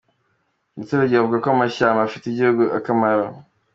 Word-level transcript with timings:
Abaturage 0.75 1.13
bavuga 1.15 1.41
ko 1.43 1.47
amashyamba 1.51 1.99
afitiye 2.03 2.29
igihugu 2.33 2.63
akamaro. 2.77 3.25